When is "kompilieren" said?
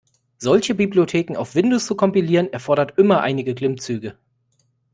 1.93-2.51